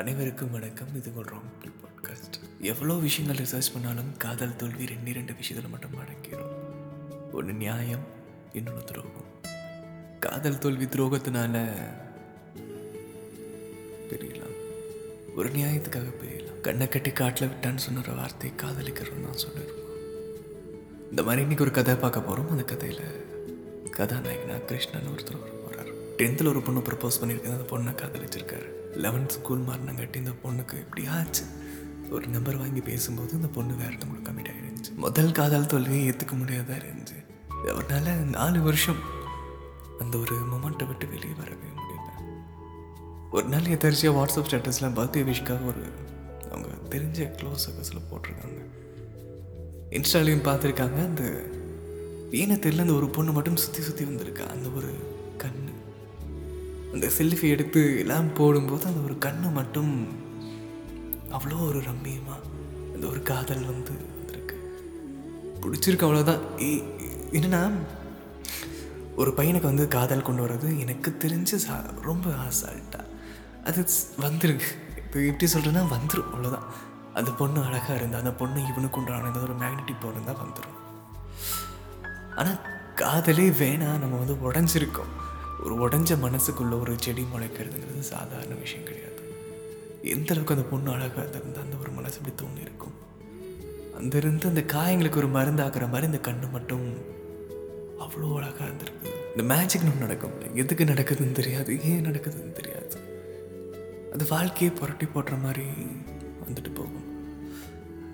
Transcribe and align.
அனைவருக்கும் 0.00 0.50
வணக்கம். 0.50 0.86
இது 0.94 1.12
ஒரு 1.16 1.36
ராங் 1.36 1.68
பாட்காஸ்ட். 1.82 2.36
எவ்வளோ 2.60 2.94
விஷயங்கள் 2.94 3.44
ரிசர்ச் 3.44 3.72
பண்ணாலும் 3.72 4.16
காதல் 4.16 4.56
தோல்வி 4.56 4.86
ரெண்டு 4.86 5.12
ரெண்டு 5.12 5.34
விஷயத்தில் 5.34 5.70
மட்டும் 5.70 5.90
அடக்கிறோம் 5.90 7.32
ஒன்று 7.32 7.52
நியாயம் 7.52 8.04
இன்னொன்று 8.52 8.84
துரோகம். 8.84 9.26
காதல் 10.20 10.58
தோல்வி 10.58 10.84
துரோகத்தினால 10.84 11.68
பிரியலாம். 14.10 14.56
ஒரு 15.36 15.48
நியாயத்துக்காக 15.48 16.12
பிரியலாம். 16.20 16.60
கண்ணை 16.60 16.88
கட்டி 16.88 17.10
காட்டில் 17.10 17.48
விட்டான்னு 17.48 17.84
சொன்ன 17.86 18.00
வார்த்தையை 18.00 18.16
வார்த்தை 18.16 18.50
காதலிக்கிறோம் 18.50 19.22
தான் 19.22 19.40
சொல்லியிருப்போம் 19.46 19.92
இந்த 21.10 21.22
மாதிரி 21.22 21.40
இன்னைக்கு 21.40 21.64
ஒரு 21.64 21.72
கதை 21.72 21.94
பார்க்க 21.94 22.20
போகிறோம் 22.20 22.50
அந்த 22.50 22.62
கதையில் 22.62 23.26
கதாநாயகனா 23.90 24.64
கிருஷ்ணன் 24.64 25.06
ஒருத்தர் 25.06 25.64
போகிறார் 25.64 25.92
டென்த்தில் 26.16 26.48
ஒரு 26.48 26.62
பொண்ணு 26.62 26.80
ப்ரப்போஸ் 26.80 27.20
பண்ணியிருக்கேன் 27.20 27.56
அந்த 27.58 27.76
பொண்ணை 27.76 27.94
காதலிச்சிருக்காரு. 27.94 28.76
லெவன்த் 28.98 29.28
ஸ்கூல் 29.28 29.60
மாறினங்காட்டி 29.60 30.16
இந்த 30.16 30.30
பொண்ணுக்கு 30.30 30.78
இப்படி 30.78 31.06
ஆச்சு 31.06 31.42
ஒரு 32.10 32.26
நம்பர் 32.26 32.56
வாங்கி 32.56 32.80
பேசும்போது 32.80 33.32
இந்த 33.32 33.46
பொண்ணு 33.46 33.74
வேற 33.74 33.90
ஒருத்தவங்களுக்கு 33.90 34.28
கம்மிட்டாக 34.28 34.54
இருந்துச்சு 34.54 34.94
முதல் 34.96 35.32
காதல் 35.32 35.66
தோல்வியை 35.66 36.08
ஏற்றுக்க 36.08 36.34
முடியாதா 36.34 36.76
இருந்துச்சு. 36.76 37.26
அவரால் 37.68 38.16
நாலு 38.16 38.62
வருஷம் 38.62 38.96
அந்த 39.98 40.18
ஒரு 40.18 40.36
மொமெண்ட்டை 40.36 40.86
விட்டு 40.86 41.08
வெளியே 41.08 41.32
வரவே 41.38 41.68
முடியல. 41.76 42.22
ஒரு 43.30 43.48
நாள் 43.48 43.60
எதாச்சியாக 43.60 44.18
வாட்ஸ்அப் 44.18 44.48
ஸ்டேட்டஸில் 44.48 44.94
பர்த்டே 44.96 45.32
விஷக்காக 45.32 45.66
ஒரு 45.66 45.82
அவங்க 46.50 46.68
தெரிஞ்ச 46.88 47.36
க்ளோஸ் 47.36 47.64
சர்க்கஸில் 47.68 48.06
போட்டிருக்காங்க. 48.10 48.60
இன்ஸ்டாலையும் 49.90 50.46
பார்த்துருக்காங்க. 50.48 50.94
அந்த 50.94 51.22
ஏன்னு 52.30 52.60
தெரியல 52.60 52.80
அந்த 52.80 52.92
ஒரு 52.92 53.10
பொண்ணு 53.10 53.32
மட்டும் 53.32 53.56
சுற்றி 53.56 53.82
சுற்றி 53.82 54.04
வந்திருக்கா. 54.04 54.46
அந்த 54.48 54.68
ஒரு 54.68 54.88
கண்ணு. 55.38 55.77
அந்த 56.92 57.06
செல்ஃபி 57.18 57.48
எடுத்து 57.48 57.98
எல்லாம் 57.98 58.32
போடும்போது 58.32 58.86
அந்த 58.86 59.00
ஒரு 59.00 59.18
கண்ணை 59.18 59.50
மட்டும் 59.50 59.92
அவ்வளோ 61.30 61.66
ஒரு 61.66 61.80
ரம்மியமாக 61.80 62.44
அந்த 62.94 63.06
ஒரு 63.06 63.22
காதல் 63.22 63.64
வந்து 63.64 63.92
வந்திருக்கு. 64.10 64.56
பிடிச்சிருக்கு 65.60 66.06
அவ்வளோதான் 66.06 66.42
இ- 66.58 66.86
என்னன்னா 67.32 67.62
ஒரு 69.16 69.30
பையனுக்கு 69.36 69.62
வந்து 69.62 69.88
காதல் 69.88 70.22
கொண்டு 70.22 70.46
வர்றது 70.46 70.78
எனக்கு 70.78 71.16
தெரிஞ்சு 71.18 71.54
சா 71.56 71.84
ரொம்ப 72.02 72.30
அசால்ட்டாக 72.42 73.06
அது 73.64 73.80
ஸ்- 73.82 74.08
இப்போ 74.96 75.20
எப்படி 75.22 75.52
சொல்கிறேன்னா 75.52 75.84
வந்துடும் 75.88 76.30
அவ்வளோதான் 76.32 76.66
அந்த 77.14 77.30
பொண்ணு 77.30 77.62
அழகாக 77.62 77.94
இருந்தால் 77.94 78.20
அந்த 78.20 78.32
பொண்ணு 78.32 78.66
இவனுக்கு 78.68 78.98
உண்டான 78.98 79.28
ஏதோ 79.28 79.40
ஒரு 79.40 79.52
மேக்னெட்டிக் 79.54 80.00
பவர் 80.00 80.14
இருந்தால் 80.14 80.42
வந்துடும் 80.42 80.74
ஆனால் 82.36 82.60
காதலே 82.94 83.48
வேணாம் 83.50 83.98
நம்ம 83.98 84.16
வந்து 84.16 84.36
உடஞ்சிருக்கோம். 84.42 85.12
ஒரு 85.64 85.88
உடஞ்ச 85.88 86.16
மனசுக்குள்ளே 86.16 86.80
ஒரு 86.80 86.96
செடி 86.98 87.22
முளைக்கிறதுங்கிறது 87.22 88.00
சாதாரண 88.00 88.54
விஷயம் 88.54 88.84
கிடையாது. 88.84 89.22
எந்த 90.02 90.26
அளவுக்கு 90.28 90.54
அந்த 90.54 90.68
பொண்ணு 90.68 90.90
அழகாக 90.90 91.28
இருந்தால் 91.28 91.62
அந்த 91.62 91.76
ஒரு 91.80 91.90
மனசு 91.90 92.18
இப்படி 92.18 92.34
தோணி 92.34 92.60
இருக்கும் 92.60 93.06
அந்த 93.96 94.16
இருந்து 94.16 94.48
அந்த 94.48 94.60
காயங்களுக்கு 94.60 95.16
ஒரு 95.16 95.26
மருந்தாக்குற 95.26 95.90
மாதிரி 95.90 96.06
இந்த 96.06 96.18
கண்ணு 96.30 96.50
மட்டும் 96.50 96.94
அவ்வளோ 97.98 98.36
அழகாக 98.36 98.64
இருந்திருக்கு 98.64 99.36
இந்த 99.36 99.54
மேஜிக் 99.54 99.82
ஒன்று 99.82 99.98
நடக்கும். 99.98 100.54
எதுக்கு 100.54 100.84
நடக்குதுன்னு 100.84 101.32
தெரியாது. 101.32 101.84
ஏன் 101.84 102.04
நடக்குதுன்னு 102.04 102.52
தெரியாது. 102.52 102.96
அது 104.12 104.26
வாழ்க்கையை 104.28 104.76
புரட்டி 104.76 105.06
போடுற 105.06 105.40
மாதிரி 105.40 105.66
வந்துட்டு 106.48 106.74
போகும். 106.74 107.06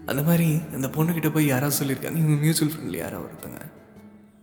அந்த 0.07 0.23
மாதிரி 0.23 0.61
அந்த 0.73 0.87
பொண்ணுக்கிட்ட 0.87 1.33
போய் 1.33 1.47
யாராவது 1.47 1.85
சொல்லியிருக்காங்க. 1.85 2.17
இவங்க 2.17 2.37
மியூச்சுவல் 2.37 2.75
ஃப்ரெண்ட்ல 2.75 2.97
யாராவது 2.97 3.33
ஒருத்தங்க. 3.33 3.61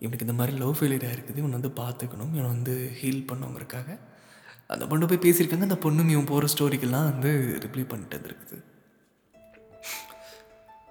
இவனுக்கு 0.01 0.25
இந்த 0.27 0.35
மாதிரி 0.39 0.53
லவ் 0.57 0.75
ஃபெயிலியராக 0.77 1.15
இருக்குது 1.15 1.41
இவன் 1.41 1.55
வந்து 1.57 1.71
பார்த்துக்கணும் 1.81 2.33
இவனை 2.37 2.49
வந்து 2.55 2.73
ஹீல் 2.99 3.27
பண்ணுங்கிறக்காக 3.31 3.97
அந்த 4.73 4.83
பொண்ணு 4.91 5.09
போய் 5.11 5.23
பேசியிருக்காங்க 5.25 5.67
அந்த 5.69 5.79
பொண்ணும் 5.85 6.11
இவன் 6.15 6.29
போகிற 6.31 6.47
ஸ்டோரிக்கெல்லாம் 6.53 7.09
வந்து 7.11 7.31
ரிப்ளை 7.65 7.83
பண்ணிட்டு 7.93 8.29
இருக்குது 8.31 8.57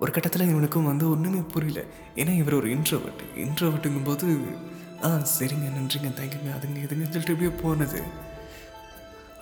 ஒரு 0.02 0.10
கட்டத்தில் 0.16 0.50
இவனுக்கும் 0.50 0.88
வந்து 0.90 1.06
ஒன்றுமே 1.10 1.40
புரியல. 1.54 1.80
ஏன்னா 2.20 2.32
இவர் 2.42 2.56
ஒரு 2.58 2.68
இன்ட்ரோவர்ட் 2.76 3.22
இன்ட்ரோவர்ட்டுங்கும் 3.44 4.06
போது 4.10 4.26
ஆ 5.06 5.08
சரிங்க 5.34 5.66
நன்றிங்க 5.76 6.10
தேங்க்யூங்க 6.18 6.50
அதுங்க 6.56 6.78
இதுங்கன்னு 6.84 7.12
சொல்லிட்டு 7.14 7.34
இப்படியே 7.36 7.52
போனது. 7.62 8.00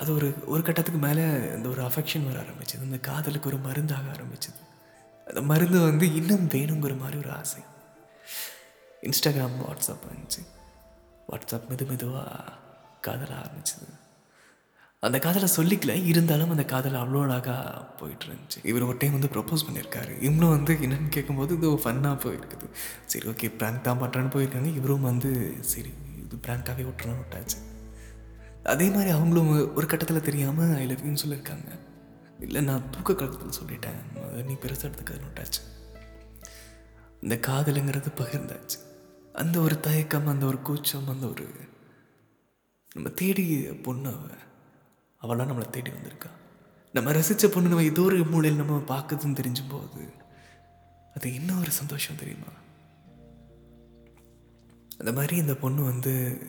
அது 0.01 0.11
ஒரு 0.15 0.29
ஒரு 0.47 0.63
கட்டத்துக்கு 0.63 1.01
மேலே 1.07 1.23
அந்த 1.57 1.67
ஒரு 1.69 1.83
அஃபெக்ஷன் 1.83 2.27
வர 2.29 2.37
ஆரம்பிச்சது. 2.45 2.87
அந்த 2.89 2.99
காதலுக்கு 3.09 3.51
ஒரு 3.51 3.59
மருந்தாக 3.67 4.07
ஆரம்பிச்சது. 4.17 4.61
அந்த 5.27 5.43
மருந்து 5.51 5.81
வந்து 5.81 6.07
இன்னும் 6.21 6.47
வேணுங்கிற 6.55 6.97
மாதிரி 7.03 7.19
ஒரு 7.25 7.31
ஆசை. 7.41 7.63
இன்ஸ்டாகிராம் 9.03 9.59
வாட்ஸ்அப் 9.65 10.07
வந்துச்சு. 10.11 10.41
வாட்ஸ்அப் 11.29 11.67
மெது 11.71 11.87
மெதுவாக 11.87 12.53
காதல 13.01 13.35
ஆரம்பிச்சது. 13.35 13.89
அந்த 15.01 15.19
காதலை 15.19 15.49
சொல்லிக்கல 15.57 16.07
இருந்தாலும் 16.07 16.51
அந்த 16.51 16.65
காதல் 16.65 16.93
அவ்வளோ 16.93 17.23
அழகாக 17.23 17.85
போயிட்டு 17.85 18.27
இருந்துச்சு. 18.27 18.67
இவர் 18.67 18.83
ஒரு 18.83 18.97
டைம் 18.97 19.21
வந்து 19.21 19.29
ப்ரப்போஸ் 19.29 19.67
பண்ணியிருக்காரு 19.69 20.21
இவங்களும் 20.21 20.49
வந்து 20.49 20.75
என்னென்னு 20.75 21.09
கேட்கும்போது 21.09 21.55
இது 21.55 21.71
ஃபன்னாக 21.71 22.19
போயிருக்குது. 22.25 22.69
சரி 23.07 23.29
ஓகே 23.29 23.53
ப்ராங்க் 23.59 23.81
தான் 23.81 24.03
பண்ணுறான்னு 24.03 24.33
போயிருக்காங்க. 24.35 24.75
இவரும் 24.75 25.01
வந்து 25.01 25.55
சரி 25.61 25.93
இது 26.25 26.37
ப்ராங்காகவே 26.47 26.87
விட்டுறணும் 26.91 27.23
விட்டாச்சு. 27.23 27.59
அதே 28.65 28.91
மாதிரி 28.91 29.11
அவங்களும் 29.11 29.75
ஒரு 29.75 29.87
கட்டத்தில் 29.87 30.23
தெரியாமல் 30.23 30.75
ஐ 30.75 30.87
சொல்லியிருக்காங்க 30.87 31.79
இல்லை 32.41 32.61
நான் 32.61 32.91
தூக்க 32.91 33.15
கலக்கத்தில் 33.15 33.59
சொல்லிட்டேன். 33.61 34.27
அதை 34.31 34.43
நீ 34.43 34.53
பெருசாக 34.53 34.91
எடுத்துக்காதுன்னு 34.91 35.31
விட்டாச்சு. 35.31 35.63
இந்த 37.21 37.35
காதலுங்கிறது 37.47 38.11
பகிர்ந்தாச்சு. 38.17 38.87
அந்த 39.33 39.61
ஒரு 39.61 39.81
தயக்கம் 39.81 40.27
அந்த 40.27 40.47
ஒரு 40.47 40.63
கூச்சம் 40.63 41.09
அந்த 41.09 41.27
ஒரு 41.27 41.49
நம்ம 42.95 43.09
தேடி 43.09 43.63
பொண்ணு 43.63 44.15
அவ. 44.15 44.27
அவளாம் 45.23 45.49
நம்மளை 45.49 45.71
தேடி 45.71 45.91
வந்திருக்கா. 45.91 46.31
நம்ம 46.93 47.13
ரசித்த 47.13 47.49
பொண்ணு 47.49 47.69
நம்ம 47.69 47.85
ஏதோ 47.85 48.01
ஒரு 48.01 48.25
மூலையில் 48.25 48.65
நம்ம 48.65 48.99
பார்க்குதுன்னு 48.99 49.37
தெரிஞ்ச 49.37 49.59
போது 49.69 50.13
அது 51.15 51.35
இன்னும் 51.35 51.59
ஒரு 51.59 51.71
சந்தோஷம் 51.71 52.17
தெரியுமா? 52.17 52.47
அந்த 54.99 55.13
மாதிரி 55.13 55.37
இந்த 55.37 55.55
பொண்ணு 55.55 55.85
வந்து 55.85 56.47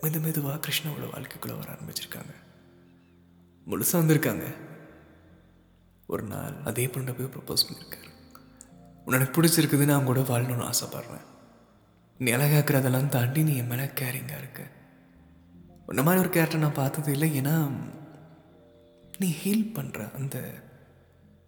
மெது 0.00 0.20
மெதுவாக 0.20 0.68
கிருஷ்ணாவோட 0.68 1.06
வாழ்க்கைக்குள்ளே 1.06 1.58
வர 1.58 1.72
ஆரம்பிச்சிருக்காங்க. 1.72 2.34
முழுசாக 3.66 3.96
வந்திருக்காங்க. 3.96 4.54
ஒரு 6.06 6.22
நாள் 6.22 6.54
அதே 6.64 6.86
பொண்ணை 6.86 7.14
போய் 7.14 7.56
ப்ரப்போஸ் 7.56 7.72
பண்ணியிருக்காரு 7.72 8.07
உனக்கு 9.08 9.42
பிடிச்சிருக்குதுன்னு 9.42 9.94
அவங்க 9.96 10.04
கூட 10.04 10.20
வாழணும்னு 10.20 10.70
ஆசைப்பட்றேன். 10.70 11.26
நீ 12.18 12.30
அழகாக்குறதெல்லாம் 12.32 13.08
தாண்டி 13.08 13.42
நீ 13.42 13.56
என் 13.56 13.66
மேலே 13.66 13.84
கேரிங்காக 14.00 14.40
இருக்க. 14.42 14.62
உன்ன 15.86 16.02
மாதிரி 16.02 16.22
ஒரு 16.22 16.30
கேரக்டர் 16.30 16.64
நான் 16.64 16.80
பார்த்தது 16.80 17.12
இல்லை 17.12 17.40
ஏன்னா 17.40 17.70
நீ 19.18 19.34
ஹீல் 19.42 19.70
பண்ணுற 19.76 20.14
அந்த 20.14 20.38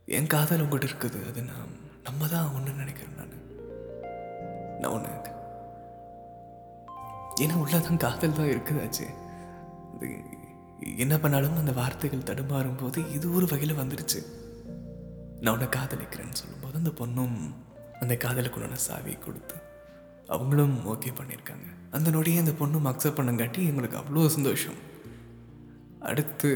என் 0.07 0.27
காதல் 0.27 0.65
உங்கள்கிட்ட 0.67 0.89
இருக்குது. 0.91 1.29
அது 1.31 1.43
நான் 1.43 1.73
நம்ம 2.03 2.27
தான் 2.27 2.55
ஒன்று 2.55 2.73
நினைக்கிறேன் 2.73 3.19
நான். 3.21 3.37
நான் 4.81 4.93
ஒன்று 4.93 5.19
ஏன்னா 7.43 7.55
உள்ளதான் 7.63 8.05
காதல் 8.05 8.39
தான் 8.39 8.53
இருக்குதாச்சு 8.55 9.07
என்ன 10.97 11.15
பண்ணாலும் 11.19 11.57
அந்த 11.57 11.73
வார்த்தைகள் 11.73 12.29
தடுமாறும் 12.31 12.79
போது 12.81 13.13
இது 13.13 13.27
ஒரு 13.35 13.47
வகையில் 13.51 13.81
வந்துருச்சு. 13.81 14.21
நான் 15.41 15.55
உன்னை 15.55 15.69
காதலிக்கிறேன்னு 15.69 16.39
சொல்லும்போது 16.41 16.77
அந்த 16.81 16.91
பொண்ணும் 17.01 17.37
அந்த 18.01 18.17
காதலுக்கு 18.17 18.61
உன்ன 18.61 18.81
சாவியை 18.89 19.19
கொடுத்து 19.19 19.57
அவங்களும் 20.27 20.75
ஓகே 20.87 21.11
பண்ணியிருக்காங்க. 21.19 21.67
அந்த 21.91 22.11
நொடியே 22.11 22.39
அந்த 22.39 22.53
பொண்ணும் 22.61 22.89
அக்செப்ட் 22.91 23.19
பண்ணங்காட்டி 23.19 23.61
எங்களுக்கு 23.71 23.99
அவ்வளோ 23.99 24.27
சந்தோஷம். 24.27 24.79
அடுத்து 26.01 26.51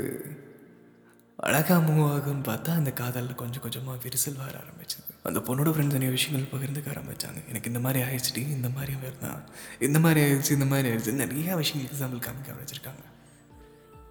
அழகா 1.36 1.76
மூவ் 1.78 2.04
ஆகும்னு 2.14 2.44
பார்த்தா 2.50 2.72
அந்த 2.80 2.92
காதலில் 2.92 3.34
கொஞ்சம் 3.34 3.62
கொஞ்சமாக 3.62 3.98
விரிசல் 4.04 4.36
வர 4.36 4.58
ஆரம்பிச்சது. 4.58 5.10
அந்த 5.22 5.40
பொண்ணோட 5.40 5.68
ஃப்ரெண்ட்ஸ் 5.72 5.96
நிறைய 5.96 6.10
விஷயங்கள் 6.10 6.48
பகிர்ந்துக்க 6.52 6.88
ஆரம்பிச்சாங்க. 6.94 7.40
எனக்கு 7.48 7.70
இந்த 7.72 7.80
மாதிரி 7.80 8.04
ஆயிடுச்சுடி 8.06 8.42
இந்த 8.58 8.68
மாதிரி 8.68 8.92
வருதான் 9.04 9.40
இந்த 9.80 9.98
மாதிரி 9.98 10.20
ஆயிடுச்சு 10.26 10.50
இந்த 10.50 10.64
மாதிரி 10.64 10.88
ஆயிடுச்சு. 10.90 11.14
நிறையா 11.24 11.56
விஷயங்கள் 11.62 11.90
எக்ஸாம்பிள் 11.92 12.24
காமிக்க 12.26 12.54
ஆரம்பிச்சிருக்காங்க. 12.54 13.04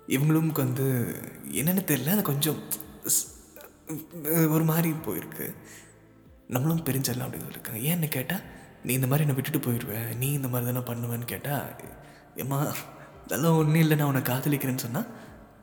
இவங்களும் 0.07 0.51
வந்து 0.51 0.88
என்னென்னு 1.51 1.83
தெரியல 1.91 2.16
அது 2.17 2.22
கொஞ்சம் 2.22 2.59
ஒரு 4.56 4.63
மாதிரி 4.71 4.89
போயிருக்கு. 5.07 5.45
நம்மளும் 6.53 6.85
பிரிஞ்சிடலாம் 6.88 7.27
அப்படின்னு 7.27 7.53
இருக்காங்க 7.53 7.81
ஏன்னு 7.91 8.07
கேட்டால் 8.18 8.44
நீ 8.85 8.91
இந்த 9.00 9.07
மாதிரி 9.09 9.25
என்னை 9.25 9.35
விட்டுட்டு 9.38 9.62
போயிடுவேன் 9.65 10.09
நீ 10.21 10.27
இந்த 10.38 10.47
மாதிரி 10.53 10.68
தானே 10.69 10.83
பண்ணுவேன்னு 10.89 11.27
கேட்டால் 11.33 11.68
ஏம்மா 12.44 12.59
இதெல்லாம் 13.25 13.57
ஒன்றும் 13.59 13.81
இல்லை. 13.83 13.95
நான் 13.97 14.09
உன்னை 14.12 14.24
காதலிக்கிறேன்னு 14.31 14.85
சொன்னால் 14.85 15.12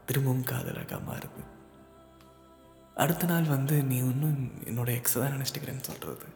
திரும்பவும் 0.08 0.48
காதலாக 0.52 1.00
மாறுது. 1.08 1.42
அடுத்த 3.02 3.26
நாள் 3.26 3.52
வந்து 3.56 3.74
நீ 3.90 3.96
இன்னும் 3.96 4.40
என்னோட 4.70 4.90
எக்ஸை 4.98 5.18
தான் 5.20 5.34
நினச்சிட்டுக்கிறேன்னு 5.36 5.88
சொல்கிறது 5.90 6.26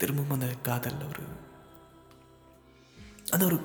திரும்பவும் 0.00 0.34
அந்த 0.36 0.48
காதலில் 0.68 1.10
ஒரு 1.12 1.24
அந்த 3.34 3.44
ஒரு 3.50 3.58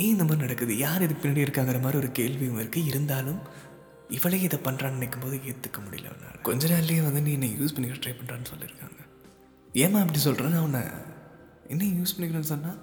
ஏன் 0.00 0.12
இந்த 0.14 0.24
மாதிரி 0.24 0.44
நடக்குது? 0.44 0.72
யார் 0.84 1.04
இதுக்கு 1.04 1.22
பின்னாடி 1.22 1.44
இருக்காங்கிற 1.46 1.80
மாதிரி 1.84 2.00
ஒரு 2.02 2.10
கேள்வியும் 2.18 2.60
இருக்குது 2.62 2.90
இருந்தாலும் 2.90 3.40
இவளே 4.08 4.40
இதை 4.40 4.58
பண்ணுறான்னு 4.64 4.90
நினைக்கும் 4.90 5.22
போது 5.22 5.36
ஏற்றுக்க 5.36 5.78
முடியல 5.80 6.10
அவனால். 6.12 6.40
கொஞ்ச 6.42 6.68
நாள்லேயே 6.68 7.02
வந்து 7.02 7.22
நீ 7.22 7.32
என்னை 7.32 7.56
யூஸ் 7.60 7.74
பண்ணிக்க 7.74 7.96
ட்ரை 8.02 8.14
பண்ணுறான்னு 8.18 8.50
சொல்லியிருக்காங்க 8.52 9.00
ஏமா 9.74 10.00
அப்படி 10.00 10.20
சொல்கிறேன்னு 10.24 10.58
அவனை 10.58 10.80
என்ன 11.68 11.84
யூஸ் 11.84 12.14
பண்ணிக்கிறேன்னு 12.14 12.52
சொன்னால் 12.54 12.78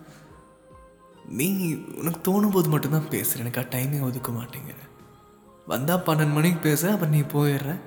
நீ 1.25 1.73
உனக்கு 1.73 2.19
தோணும் 2.27 2.51
போது 2.51 2.69
மட்டும்தான் 2.69 3.09
பேசுகிற 3.09 3.43
எனக்கு 3.43 3.77
டைமே 3.77 4.01
ஒதுக்க 4.01 4.31
மாட்டேங்கிற. 4.31 4.79
வந்தால் 5.67 6.05
பன்னெண்டு 6.07 6.33
மணிக்கு 6.33 6.59
பேச 6.59 6.91
அப்புறம் 6.91 7.13
நீ 7.13 7.21
போயிடுற. 7.21 7.79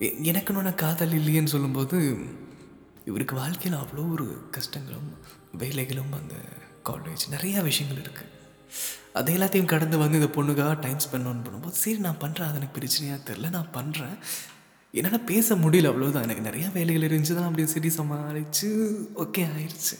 எனக்குன்னு 0.00 0.56
ஒன்று 0.56 0.74
காதல் 0.74 1.12
இல்லையேன்னு 1.12 1.44
சொல்லும்போது 1.44 2.18
இவருக்கு 3.04 3.34
வாழ்க்கையில் 3.34 3.80
அவ்வளோ 3.80 4.12
ஒரு 4.12 4.50
கஷ்டங்களும் 4.56 5.10
வேலைகளும் 5.58 6.12
அந்த 6.12 6.34
காலேஜ் 6.88 7.24
நிறையா 7.30 7.62
விஷயங்கள் 7.62 8.02
இருக்குது 8.02 8.30
அது 9.12 9.32
எல்லாத்தையும் 9.36 9.64
கடந்து 9.64 9.98
வந்து 9.98 10.18
இந்த 10.18 10.30
பொண்ணுக்காக 10.36 10.80
டைம் 10.80 10.98
ஸ்பெண்ட் 10.98 11.28
ஆன் 11.28 11.42
பண்ணும்போது 11.44 11.70
சரி 11.70 11.98
நான் 11.98 12.20
பண்ணுறேன் 12.20 12.48
அது 12.48 12.56
எனக்கு 12.56 12.80
பிரச்சனையாக 12.80 13.20
தெரில 13.30 13.50
நான் 13.50 13.74
பண்ணுறேன் 13.74 14.16
என்னால் 14.94 15.24
பேச 15.24 15.56
முடியல 15.56 15.90
அவ்வளோதான் 15.90 16.22
எனக்கு 16.22 16.48
நிறையா 16.50 16.72
வேலைகள் 16.72 17.06
இருந்துச்சு 17.08 17.34
தான் 17.34 17.44
அப்படியே 17.44 17.66
சரி 17.66 17.88
சமாளித்து 17.88 18.68
ஓகே 19.16 19.44
ஆயிடுச்சு 19.52 19.96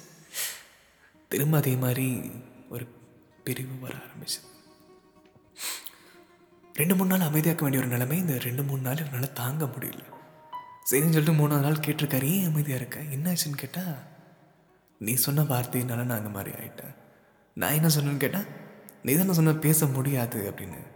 திரும்ப 1.28 1.56
அதே 1.56 1.76
மாதிரி 1.76 2.08
ஒரு 2.68 2.84
பிரிவு 3.44 3.78
வர 3.80 3.94
ஆரம்பிச்சு 4.04 4.40
ரெண்டு 6.74 6.94
மூணு 6.94 7.08
நாள் 7.08 7.28
அமைதியாக்க 7.28 7.62
வேண்டிய 7.62 7.82
ஒரு 7.82 7.88
நிலைமை 7.88 8.18
இந்த 8.18 8.38
ரெண்டு 8.38 8.62
மூணு 8.62 8.82
நாள் 8.82 8.96
என்னால் 8.96 9.32
தாங்க 9.32 9.64
முடியல. 9.64 10.02
சரின்னு 10.90 11.12
சொல்லிட்டு 11.12 11.32
மூணாவது 11.32 11.60
நாள் 11.60 11.84
கேட்டிருக்காரு 11.86 12.22
ஏன் 12.22 12.46
அமைதியாக 12.46 12.80
இருக்க? 12.80 12.98
என்னாச்சுன்னு 13.16 13.56
கேட்டால் 13.56 13.94
நீ 15.00 15.14
சொன்ன 15.14 15.42
வார்த்தையினால 15.42 16.04
நான் 16.04 16.18
அந்த 16.18 16.28
மாதிரி 16.28 16.50
ஆகிட்டேன் 16.56 16.94
நான் 17.56 17.72
என்ன 17.72 17.88
சொன்னேன்னு 17.88 18.16
கேட்டால் 18.16 18.48
நீ 19.04 19.14
தானே 19.14 19.32
சொன்ன 19.32 19.52
பேச 19.52 19.86
முடியாது 19.86 20.38
அப்படின்னு. 20.50 20.86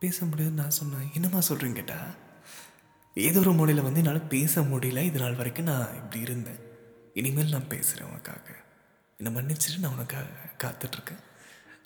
பேச 0.00 0.24
முடியாது 0.24 0.54
நான் 0.54 0.70
சொன்னேன். 0.70 1.10
என்னம்மா 1.14 1.38
சொல்கிறேன்னு 1.48 1.72
கேட்டால் 1.72 2.14
ஏதோ 3.14 3.38
ஒரு 3.38 3.52
மூலையில் 3.52 3.82
வந்து 3.82 4.00
என்னால் 4.04 4.26
பேச 4.26 4.60
முடியல. 4.60 5.02
இது 5.02 5.18
நாள் 5.18 5.34
வரைக்கும் 5.34 5.64
நான் 5.64 5.94
இப்படி 5.94 6.20
இருந்தேன். 6.20 6.60
இனிமேல் 7.14 7.48
நான் 7.48 7.68
பேசுகிறேன் 7.68 8.08
உனக்காக. 8.08 8.54
என்னை 9.16 9.42
மன்னிச்சிட்டு 9.42 9.78
நான் 9.78 9.92
உனக்காக 9.92 10.26
காத்துட்ருக்கேன். 10.64 11.22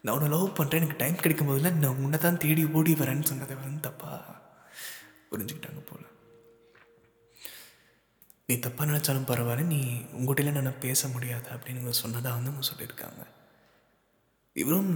நான் 0.02 0.17
உன்னை 0.17 0.31
லவ் 0.31 0.56
பண்ணுறேன் 0.56 0.81
எனக்கு 0.81 0.96
டைம் 0.96 1.17
கிடைக்கும் 1.17 1.46
போதில் 1.46 1.73
நான் 1.73 1.96
உன்னை 1.96 2.19
தான் 2.19 2.37
தேடி 2.37 2.67
ஓடி 2.67 2.93
வரேன்னு 2.93 3.23
சொன்னதை 3.23 3.56
வந்து 3.56 3.81
தப்பா 3.81 4.40
புரிஞ்சுக்கிட்டாங்க 5.31 5.87
போல. 5.87 6.05
நீ 8.46 8.55
தப்பாக 8.55 8.90
நினச்சாலும் 8.90 9.31
பரவாயில்ல. 9.32 9.64
நீ 9.64 9.81
உங்கள்கிட்ட 10.17 10.61
நான் 10.61 10.81
பேச 10.81 11.08
முடியாது 11.08 11.50
அப்படின்னு 11.50 11.88
சொன்னதாக 11.88 12.34
வந்து 12.37 12.50
அவங்க 12.50 12.69
சொல்லியிருக்காங்க. 12.75 13.40
இவரும் 14.52 14.90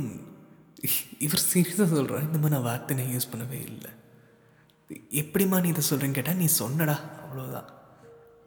இவர் 1.18 1.46
சீரியஸாக 1.52 1.88
சொல்கிறான் 1.94 2.26
இந்த 2.26 2.38
மாதிரி 2.38 2.54
நான் 2.54 2.62
வார்த்தை 2.62 2.96
நான் 2.96 3.14
யூஸ் 3.14 3.32
பண்ணவே 3.32 3.60
இல்லை. 3.70 3.90
எப்படிம்மா 5.22 5.60
நீ 5.60 5.68
இதை 5.68 5.82
சொல்கிறேன்னு 5.90 6.18
கேட்டால் 6.18 6.36
நீ 6.36 6.48
சொன்னடா 6.58 6.96
அவ்வளோதான் 7.22 7.70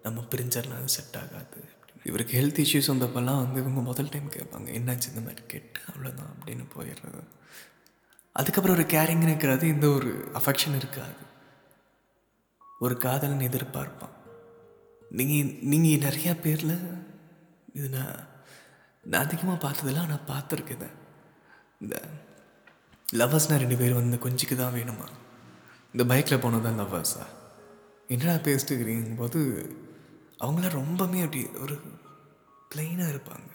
நம்ம 0.04 0.24
பிரிஞ்சிடலாம் 0.30 0.82
அது 0.82 0.88
செட் 0.88 1.18
ஆகாது. 1.22 1.60
இவருக்கு 2.04 2.34
ஹெல்த் 2.42 2.62
இஷ்யூஸ் 2.66 2.92
வந்தப்பெல்லாம் 2.92 3.42
வந்து 3.44 3.60
இவங்க 3.60 3.82
முதல் 3.82 4.10
டைம் 4.10 4.30
கேட்பாங்க 4.30 4.70
என்னாச்சு 4.70 5.10
இந்த 5.14 5.22
மாதிரி 5.26 5.42
கேட்டு 5.48 5.80
அவ்வளோதான் 5.92 6.32
அப்படின்னு 6.36 6.66
போயிடுறது. 6.76 7.24
அதுக்கப்புறம் 8.32 8.78
ஒரு 8.78 8.86
கேரிங் 8.88 9.24
இருக்கிறது 9.24 9.68
இந்த 9.68 9.88
ஒரு 9.88 10.32
அஃபெக்ஷன் 10.34 10.76
இருக்காது. 10.76 11.24
ஒரு 12.80 12.98
காதலன் 12.98 13.48
எதிர்பார்ப்பான். 13.50 14.16
நீங்கள் 15.10 15.54
நீங்கள் 15.72 16.10
நிறையா 16.10 16.34
பேரில் 16.42 16.78
இது 17.74 17.90
நான் 17.90 18.28
நான் 19.12 19.26
அதிகமாக 19.26 19.60
பார்த்ததெல்லாம் 19.66 20.10
நான் 20.12 20.30
பார்த்துருக்கேன். 20.32 20.96
இந்த 21.84 21.96
லவ்வர்ஸ்னால் 23.20 23.62
ரெண்டு 23.64 23.78
பேர் 23.82 24.00
வந்து 24.00 24.18
கொஞ்சிக்கு 24.26 24.56
தான் 24.58 24.76
வேணுமா? 24.80 25.08
இந்த 25.94 26.04
பைக்கில் 26.12 26.44
போனது 26.44 26.66
தான் 26.68 26.80
லவ்வர்ஸா 26.82 27.24
என்னடா 28.14 28.36
பேசிட்டு 28.48 28.72
இருக்கிறீங்க 28.72 29.16
போது 29.22 29.40
அவங்களாம் 30.44 30.78
ரொம்பவுமே 30.82 31.20
அப்படி 31.26 31.42
ஒரு 31.64 31.76
பிளெயினாக 32.72 33.14
இருப்பாங்க. 33.14 33.50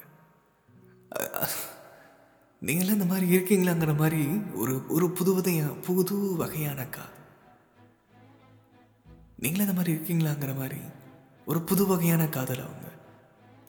நீங்களாம் 2.63 2.99
இந்த 2.99 3.09
மாதிரி 3.13 3.27
இருக்கீங்களாங்கிற 3.37 3.93
மாதிரி 4.03 4.23
ஒரு 4.63 4.75
ஒரு 4.97 5.07
புது 5.19 5.33
வகையா 5.39 5.67
புது 5.89 6.17
வகையான 6.43 6.81
காது 6.97 7.21
நீங்களும் 9.43 9.67
இந்த 9.67 9.79
மாதிரி 9.79 9.95
இருக்கீங்களாங்கிற 9.97 10.53
மாதிரி 10.61 10.81
ஒரு 11.51 11.61
புது 11.71 11.83
வகையான 11.91 12.23
காதல் 12.37 12.65
அவங்க. 12.67 12.89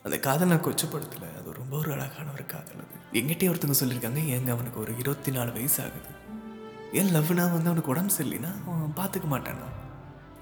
அந்த 0.05 0.19
காதல் 0.19 0.47
நான் 0.47 0.65
கொச்சப்படுத்தலை. 0.65 1.29
அது 1.39 1.53
ரொம்ப 1.53 1.77
ஒரு 1.77 1.91
அழகான 1.91 2.31
ஒரு 2.31 2.45
காதல் 2.45 2.81
அது. 2.83 2.97
எங்கிட்டே 3.19 3.49
ஒருத்தவங்க 3.51 3.77
சொல்லியிருக்காங்க 3.81 4.21
ஏங்க 4.35 4.49
அவனுக்கு 4.51 4.79
ஒரு 4.79 4.91
இருபத்தி 4.97 5.31
நாலு 5.31 5.51
வயசு 5.51 5.83
ஆகுது 5.83 6.11
ஏன் 6.99 7.09
லவ்னா 7.15 7.45
வந்து 7.53 7.69
அவனுக்கு 7.71 7.93
உடம்பு 7.93 8.13
சரியில்லைன்னா 8.17 8.51
அவன் 8.65 8.93
பார்த்துக்க 8.99 9.27
மாட்டானா? 9.31 9.67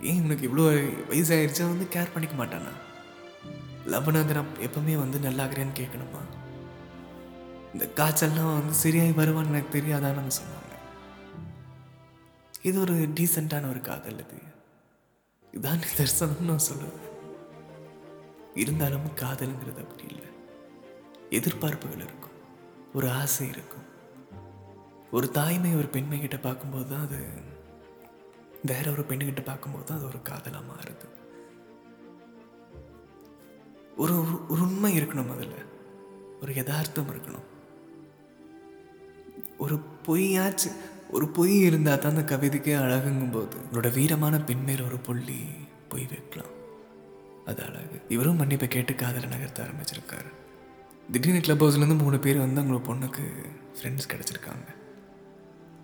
ஏன் 0.01 0.15
இவனுக்கு 0.15 0.48
இவ்வளோ 0.50 0.65
வயசாகிடுச்சா 1.12 1.63
அவன் 1.65 1.75
வந்து 1.75 1.88
கேர் 1.95 2.13
பண்ணிக்க 2.13 2.36
மாட்டானா? 2.44 2.74
லவ்னா 3.94 4.19
வந்து 4.24 4.33
நான் 4.33 4.60
எப்பவுமே 4.68 4.98
வந்து 4.98 5.19
நல்லாகிறேன்னு 5.19 5.80
கேட்கணுமா 5.80 6.21
இந்த 7.74 7.86
காய்ச்சல்லாம் 8.00 8.57
வந்து 8.60 8.74
சரியாகி 8.74 9.13
வருவான்னு 9.21 9.54
எனக்கு 9.54 9.75
தெரியாதான்னு 9.77 10.36
சொன்னாங்க. 10.39 10.74
இது 12.62 12.80
ஒரு 12.80 12.94
டீசெண்டான 12.94 13.69
ஒரு 13.69 13.81
காதல் 13.81 14.21
இது 14.25 14.38
இதான் 15.54 15.81
நிதர்சனம்னு 15.86 16.51
நான் 16.51 16.68
சொல்லுவேன். 16.69 17.01
இருந்தாலும் 18.55 19.05
காதலுங்கிறது 19.05 19.77
அப்படி 19.77 20.03
இல்லை. 20.07 20.27
எதிர்பார்ப்புகள் 21.29 22.03
இருக்கும். 22.03 22.31
ஒரு 22.94 23.09
ஆசை 23.09 23.47
இருக்கும். 23.47 23.81
ஒரு 25.11 25.31
தாய்மை 25.31 25.75
ஒரு 25.75 25.88
பெண்மை 25.88 26.19
கிட்ட 26.19 26.38
பார்க்கும்போது 26.38 26.88
தான் 26.89 27.01
அது 27.01 27.25
வேற 28.63 28.91
ஒரு 28.91 29.01
பெண்ணுகிட்ட 29.01 29.44
பார்க்கும்போது 29.44 29.85
தான் 29.85 29.97
அது 29.97 30.05
ஒரு 30.07 30.21
காதலாக 30.21 30.65
மாறுது. 30.65 31.09
ஒரு 33.97 34.13
ஒரு- 34.13 34.45
உண்மை 34.47 35.00
இருக்கணும் 35.00 35.31
அதில் 35.31 35.65
ஒரு 36.41 36.53
யதார்த்தம் 36.53 37.09
இருக்கணும். 37.09 37.44
ஒரு 39.57 39.79
பொய்யாச்சு 40.07 40.71
ஒரு 41.11 41.27
பொய் 41.27 41.59
இருந்தால் 41.59 42.00
தான் 42.00 42.15
அந்த 42.15 42.38
கவிதைக்கே 42.38 42.77
அழகுங்கும் 42.77 43.31
போது 43.31 43.57
உன்னோட 43.71 43.94
வீரமான 43.94 44.45
பெண்மேல் 44.45 44.83
ஒரு 44.83 44.97
புள்ளி 44.97 45.39
பொய் 45.89 46.05
வைக்கலாம். 46.09 46.61
இவரும் 48.09 48.39
மன்னிப்பை 48.39 48.67
கேட்டு 48.67 48.95
காதலை 48.95 49.29
நகர்த்த 49.29 49.59
ஆரம்பிச்சிருக்காரு. 49.59 50.31
திடீர்னு 51.11 51.39
கிளப் 51.39 51.63
ஹவுஸ்லேருந்து 51.63 51.97
மூணு 51.97 52.19
பேர் 52.19 52.38
வந்து 52.38 52.61
அவங்களோட 52.61 52.81
பொண்ணுக்கு 52.81 53.45
ஃப்ரெண்ட்ஸ் 53.79 54.07
கிடச்சிருக்காங்க. 54.07 54.67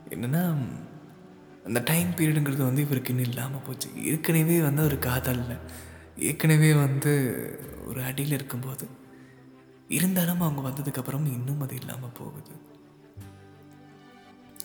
என்னன்னா 0.10 0.58
அந்த 1.66 1.82
டைம் 1.86 2.10
பீரியடுங்கிறது 2.10 2.64
வந்து 2.64 2.82
இவருக்கு 2.82 3.14
இன்னும் 3.14 3.30
இல்லாமல் 3.30 3.62
போச்சு. 3.62 4.06
ஏற்கனவே 4.06 4.62
வந்து 4.62 4.84
ஒரு 4.84 5.00
காதலில். 5.00 5.58
ஏற்கனவே 6.18 6.74
வந்து 6.74 7.14
ஒரு 7.86 8.04
அடியில் 8.04 8.34
இருக்கும்போது 8.34 8.88
இருந்தாலும் 9.88 10.42
அவங்க 10.42 10.70
வந்ததுக்கப்புறம் 10.70 11.26
இன்னும் 11.26 11.62
அது 11.62 11.76
இல்லாமல் 11.76 12.12
போகுது. 12.12 12.52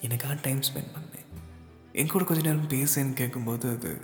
எனக்காக 0.01 0.37
டைம் 0.41 0.59
ஸ்பெண்ட் 0.59 0.97
பண்ணேன். 0.97 1.25
என் 1.91 2.07
கூட 2.07 2.23
கொஞ்ச 2.23 2.51
நேரம் 2.51 2.67
பேசுன்னு 2.67 3.13
கேட்கும்போது 3.13 3.69
அது 3.69 4.01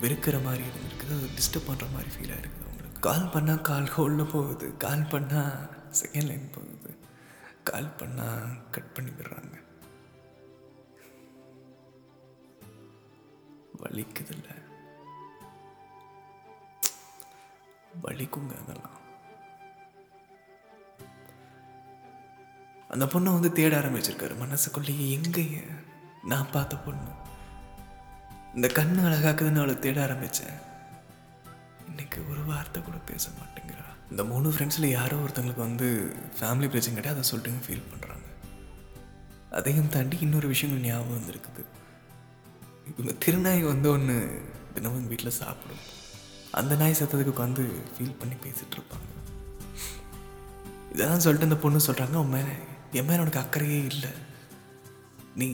வெறுக்கிற 0.00 0.42
மாதிரி 0.42 0.64
இருந்திருக்குது. 0.64 1.16
அது 1.16 1.26
டிஸ்டர்ப் 1.26 1.68
பண்ணுற 1.68 1.92
மாதிரி 1.92 2.10
ஃபீல் 2.10 2.34
ஆயிருக்குது 2.34 2.62
அவங்களுக்கு 2.62 3.00
கால் 3.00 3.24
பண்ணால் 3.24 3.60
கால் 3.60 3.84
ஹோல்டில் 3.84 4.30
போகுது. 4.30 4.76
கால் 4.76 5.00
பண்ணால் 5.00 5.68
செகண்ட் 6.02 6.26
லைன் 6.26 6.50
போகுது. 6.50 6.96
கால் 7.64 7.94
பண்ணால் 7.96 8.70
கட் 8.70 8.94
பண்ணி 8.94 9.10
விடுறாங்க. 9.10 9.62
வலிக்குதில்ல. 13.78 14.62
வலிக்குங்க 18.02 18.62
அதெல்லாம். 18.62 19.02
அந்த 22.88 23.04
பொண்ணை 23.04 23.22
வந்து 23.22 23.52
தேட 23.52 23.78
ஆரம்பிச்சிருக்காரு. 23.78 24.36
மனசுக்குள்ளேயே 24.36 25.22
எங்கேயே 25.22 25.62
நான் 26.22 26.50
பார்த்த 26.50 26.76
பொண்ணு. 26.76 27.23
இந்த 28.56 28.68
கண் 28.76 28.98
அழகாக்குதுன்னு 29.06 29.60
அவளை 29.60 29.78
தேட 29.84 29.98
ஆரம்பித்தேன் 30.02 30.56
இன்னைக்கு 31.88 32.18
ஒரு 32.30 32.42
வார்த்தை 32.50 32.82
கூட 32.82 32.98
பேச 33.08 33.24
மாட்டேங்கிறா. 33.38 33.86
இந்த 34.10 34.22
மூணு 34.24 34.48
ஃப்ரெண்ட்ஸில் 34.50 34.86
யாரோ 34.98 35.16
ஒருத்தங்களுக்கு 35.24 35.64
வந்து 35.68 35.86
ஃபேமிலி 36.38 36.68
பிரச்சனை 36.72 36.94
கிட்ட 36.96 37.10
அதை 37.14 37.22
சொல்லிட்டு 37.22 37.64
ஃபீல் 37.66 37.88
பண்ணுறாங்க 37.92 38.28
அதையும் 39.58 39.90
தாண்டி 39.94 40.16
இன்னொரு 40.26 40.48
விஷயங்கள் 40.52 40.84
ஞாபகம் 40.86 41.16
வந்திருக்குது. 41.16 41.64
இவங்க 42.90 43.12
திருநாய் 43.24 43.62
வந்து 43.62 43.90
ஒன்று 43.90 44.16
தினமும் 44.74 45.08
வீட்டில் 45.08 45.38
சாப்பிடும். 45.40 45.82
அந்த 46.60 46.76
நாய் 46.76 46.98
சத்தத்துக்கு 47.00 47.34
உட்காந்து 47.36 47.64
ஃபீல் 47.94 48.18
பண்ணி 48.20 48.38
பேசிகிட்டு 48.44 48.78
இருப்பாங்க. 48.78 49.10
இதெல்லாம் 50.92 51.24
சொல்லிட்டு 51.26 51.48
அந்த 51.50 51.60
பொண்ணு 51.66 51.86
சொல்கிறாங்க 51.88 52.24
உன் 52.24 52.34
மேலே 52.36 52.54
என் 52.92 53.08
மேலே 53.10 53.22
உனக்கு 53.26 53.44
அக்கறையே 53.44 53.82
இல்லை. 53.94 54.12
நீ 55.34 55.48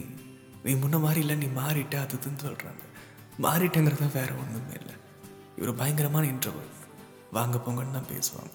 நீ 0.65 0.73
முன்ன 0.81 0.97
மாதிரி 1.01 1.21
இல்லை 1.25 1.37
நீ 1.43 1.47
மாறிட்ட 1.61 1.97
அது 2.05 2.17
இதுன்னு 2.17 2.45
சொல்கிறாங்க 2.47 2.83
மாறிட்டேங்கிறத 3.43 4.13
வேற 4.13 4.35
ஒன்றுமே 4.35 4.73
இல்லை. 4.79 4.95
இவர் 5.57 5.75
பயங்கரமான 5.75 6.27
இன்ட்ரவர் 6.27 6.69
வாங்க 7.33 7.57
போங்கன்னு 7.57 7.91
தான் 7.91 8.07
பேசுவாங்க. 8.13 8.51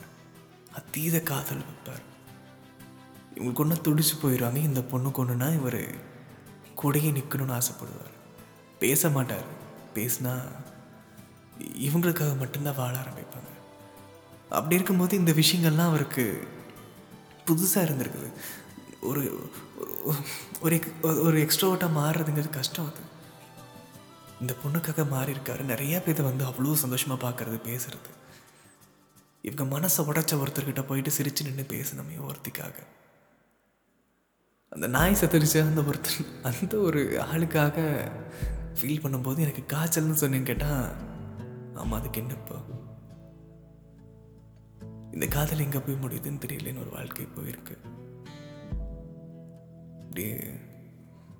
அதீத 0.74 1.20
காதல் 1.20 1.58
வைப்பார். 1.58 2.04
இவங்களுக்கு 3.36 3.56
ஒன்றா 3.56 3.76
துடிச்சு 3.76 4.24
போயிடுவாங்க. 4.24 4.56
இந்த 4.56 4.80
பொண்ணுக்கு 4.80 5.20
ஒன்றுனா 5.20 5.54
இவர் 5.54 5.96
கூடையே 6.84 7.12
நிற்கணும்னு 7.12 7.62
ஆசைப்படுவார். 7.62 8.14
பேச 8.80 9.10
மாட்டார். 9.10 9.44
பேசினா 9.94 10.40
இவங்களுக்காக 11.60 12.38
மட்டும்தான் 12.38 12.76
வாழ 12.76 12.98
ஆரம்பிப்பாங்க. 12.98 13.54
அப்படி 14.50 14.76
இருக்கும்போது 14.76 15.18
இந்த 15.18 15.32
விஷயங்கள்லாம் 15.32 15.86
அவருக்கு 15.86 16.48
புதுசாக 17.48 17.78
இருந்திருக்குது. 17.78 18.32
ஒரு 19.02 19.52
ஒரு- 20.04 20.26
ஒரு 20.62 20.94
ஒரு 21.22 21.48
மாறுறதுங்கிறது 21.80 22.50
கஷ்டம் 22.50 22.86
அது. 22.86 23.14
இந்த 24.42 24.54
பொண்ணுக்காக 24.64 25.08
மாறி 25.08 25.32
இருக்காரு. 25.32 25.64
நிறைய 25.64 26.02
பேர் 26.02 26.22
வந்து 26.22 26.46
அவ்வளோ 26.46 26.74
சந்தோஷமாக 26.74 27.30
பார்க்கறது 27.30 27.60
பேசுறது. 27.68 28.12
இவங்க 29.42 29.80
மனசை 29.80 30.00
உடைச்ச 30.00 30.34
ஒருத்தர்கிட்ட 30.34 30.88
போயிட்டு 30.88 31.12
சிரிச்சு 31.12 31.44
நின்று 31.44 31.66
பேசணுமே 31.68 32.30
ஒருத்திக்காக. 32.30 32.74
அந்த 34.70 34.88
நாய் 34.88 35.14
சத்தரிச்ச. 35.14 35.62
அந்த 35.62 35.82
ஒருத்தர் 35.82 36.42
அந்த 36.42 36.78
ஒரு 36.78 37.26
ஆளுக்காக 37.34 37.78
ஃபீல் 38.74 39.04
பண்ணும்போது 39.04 39.38
எனக்கு 39.38 39.76
காய்ச்சல்னு 39.76 40.22
சொன்னேன்னு 40.22 40.44
கேட்டால் 40.44 40.92
ஆமாம் 41.74 42.00
அதுக்கு 42.00 42.20
என்னப்பா? 42.20 42.56
இந்த 45.12 45.28
காதல் 45.28 45.60
எங்கே 45.60 45.80
போய் 45.80 45.96
முடியுதுன்னு 45.96 46.42
தெரியலன்னு 46.46 46.80
ஒரு 46.80 46.90
வாழ்க்கை 46.90 47.28
போயிருக்கு. 47.36 47.76
அப்படியே 50.02 50.44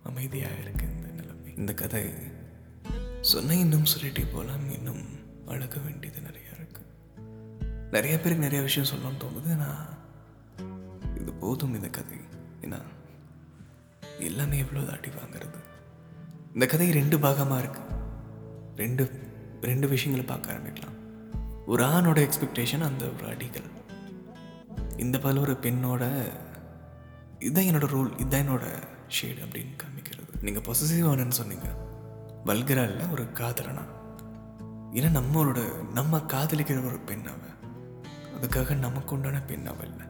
அமைதியாக 0.04 0.56
இருக்கு 0.56 0.86
இந்த 0.86 1.08
நிலைமை. 1.08 1.56
இந்த 1.56 1.74
கதை 1.74 2.04
சொன்ன 3.32 3.56
இன்னும் 3.62 3.86
சொல்லிட்டே 3.92 4.24
போகலாம். 4.32 4.66
இன்னும் 4.76 5.04
அழக 5.52 5.76
வேண்டியது 5.86 6.20
நிறையா 6.26 6.52
இருக்குது 6.58 6.90
நிறைய 7.96 8.16
பேருக்கு 8.18 8.46
நிறைய 8.46 8.62
விஷயம் 8.68 8.90
சொல்லணும்னு 8.92 9.22
தோணுது. 9.24 9.52
நான் 9.62 9.86
இது 11.20 11.32
போதும் 11.44 11.74
இந்த 11.78 11.90
கதை. 11.98 12.18
ஏன்னா 12.66 12.80
எல்லாமே 14.28 14.58
எவ்வளோ 14.64 14.84
தாட்டி 14.90 15.10
வாங்குறது? 15.22 15.60
இந்த 16.54 16.66
கதை 16.66 16.88
ரெண்டு 17.00 17.18
பாகமாக 17.26 17.62
இருக்குது 17.64 17.96
ரெண்டு 18.82 19.06
ரெண்டு 19.70 19.88
விஷயங்களை 19.94 20.26
பார்க்க 20.32 20.56
ஆரம்பிக்கலாம். 20.56 21.00
ஒரு 21.72 21.84
ஆணோட 21.86 22.20
எக்ஸ்பெக்டேஷன் 22.28 22.88
அந்த 22.90 23.06
ஒரு 23.16 23.26
அடிகள். 23.34 23.70
இந்த 25.06 25.20
பல 25.26 25.40
ஒரு 25.46 25.56
பெண்ணோட 25.66 26.04
இதுதான் 27.40 27.70
என்னோட 27.72 27.88
ரோல் 27.96 28.12
இதுதான் 28.18 28.46
என்னோட 28.46 28.66
ஷேடு 29.18 29.42
அப்படின்னு 29.46 29.76
காமிக்கிறது. 29.84 30.32
நீங்கள் 30.42 30.68
பொசசிவானன்னு 30.70 31.40
சொன்னீங்க. 31.42 31.70
வல்கரா 32.46 32.90
இல்லை 32.90 33.06
ஒரு 33.12 33.24
காதலனா? 33.24 33.82
ஏன்னா 34.92 35.22
நம்மளோட 35.22 35.88
நம்ம 35.90 36.18
காதலிக்கிற 36.18 36.86
ஒரு 36.86 37.00
பெண் 37.00 37.28
அவ. 37.28 37.70
அதுக்காக 38.40 38.76
நமக்கு 38.76 39.16
உண்டான 39.16 39.42
பெண் 39.42 39.66
அவள் 39.66 39.90
இல்லை. 39.90 40.06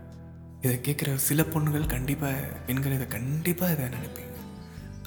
இதை 0.61 0.79
கேட்குற 0.79 1.15
சில 1.15 1.41
பொண்ணுகள் 1.41 1.87
கண்டிப்பாக 1.87 2.47
பெண்கள் 2.65 2.91
இதை 2.91 3.07
கண்டிப்பாக 3.07 3.71
இதை 3.71 3.85
நினைப்பீங்க. 3.85 4.33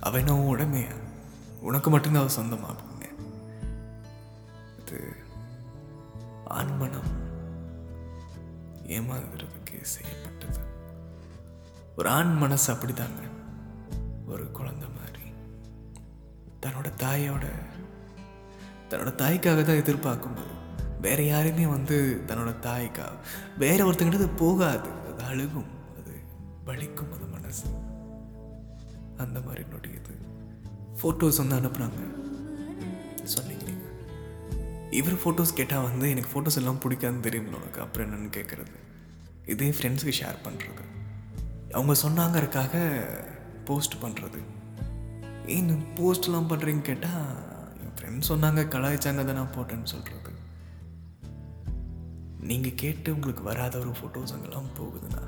அவ 0.01 0.19
என்ன 0.19 0.33
உடமையா? 0.33 0.95
உனக்கு 1.61 1.91
மட்டும்தான் 1.91 2.29
அவள் 2.29 2.45
சொந்தமா 2.45 2.67
அப்படின்னு. 2.67 3.25
இது 4.81 5.17
ஆண்மனம் 6.51 7.27
ஏமாந்துறதுக்கு 8.83 9.83
செய்யப்பட்டது. 9.83 10.59
ஒரு 11.97 12.09
ஆண் 12.09 12.37
மனசு 12.37 12.73
அப்படிதாங்க. 12.73 13.31
ஒரு 14.27 14.51
குழந்தை 14.51 14.89
மாதிரி. 14.89 15.18
தன்னோட 16.63 16.89
தாயோட 16.99 17.47
தன்னோட 18.91 19.11
தாய்க்காக 19.15 19.63
தான் 19.63 19.81
எதிர்பார்க்கும்போது 19.83 20.55
வேற 21.01 21.23
யாரையுமே 21.23 21.67
வந்து 21.67 22.23
தன்னோட 22.27 22.53
தாய்க்காக 22.61 23.13
வேற 23.59 23.85
ஒருத்தங்கிட்ட 23.85 24.15
அது 24.15 24.29
போகாது. 24.29 24.89
அது 25.09 25.25
அழுகும் 25.25 25.71
அது 25.99 26.15
வலிக்கும் 26.67 27.13
அது 27.13 27.27
மனசு. 27.27 27.67
அந்த 29.17 29.41
மாதிரி 29.41 29.65
நொடியுது. 29.65 30.15
ஃபோட்டோஸ் 31.01 31.47
வந்து 31.47 31.57
அனுப்புனாங்க. 31.57 32.01
சொன்னீங்க 33.25 33.65
இவர் 34.91 35.15
ஃபோட்டோஸ் 35.15 35.53
கேட்டால் 35.55 35.83
வந்து 35.83 36.11
எனக்கு 36.11 36.31
ஃபோட்டோஸ் 36.33 36.57
எல்லாம் 36.57 36.81
பிடிக்காதுன்னு 36.81 37.27
தெரியும்ல 37.27 37.59
உனக்கு. 37.61 37.81
அப்புறம் 37.81 38.09
என்னன்னு 38.09 38.33
கேட்குறது 38.33 38.77
இதே 39.47 39.71
ஃப்ரெண்ட்ஸுக்கு 39.71 40.13
ஷேர் 40.21 40.39
பண்ணுறது 40.45 40.85
அவங்க 41.73 41.95
சொன்னாங்கறக்காக 42.03 42.75
போஸ்ட் 43.65 43.95
பண்ணுறது 44.03 44.41
ஏன் 45.49 45.83
போஸ்ட்லாம் 45.97 46.51
பண்ணுறீங்க 46.51 46.81
கேட்டால் 46.81 47.29
என் 47.83 47.95
ஃப்ரெண்ட்ஸ் 47.97 48.29
சொன்னாங்க 48.29 48.63
கலாய்ச்சாங்க 48.75 49.25
தான் 49.25 49.39
நான் 49.41 49.55
போட்டேன்னு 49.57 49.91
சொல்கிறது 49.95 50.17
நீங்கள் 52.41 52.77
கேட்டு 52.77 53.15
உங்களுக்கு 53.15 53.43
வராத 53.43 53.79
ஒரு 53.79 53.91
ஃபோட்டோஸ் 53.91 54.33
அங்கெல்லாம் 54.35 54.71
போகுதுண்ணா 54.79 55.23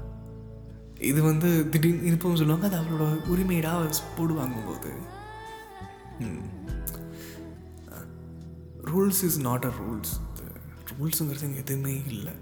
இது 1.10 1.22
வந்து 1.22 1.68
திடீர்னு 1.68 2.06
இருப்போம் 2.06 2.36
சொல்லுவாங்க 2.36 2.66
அது 2.66 2.78
அவளோட 2.80 3.06
உரிமையிடாக 3.26 3.92
போடுவாங்க 4.18 4.58
போது. 4.66 4.90
Rules 8.84 9.22
is 9.28 9.40
not 9.40 9.64
a 9.64 9.72
rules 9.80 10.12
ரூல்ஸுங்கிறது 10.90 11.42
இங்கே 11.42 11.58
எதுவுமே 11.58 12.02
இல்லை. 12.06 12.32